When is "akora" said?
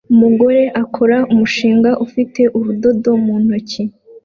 0.83-1.17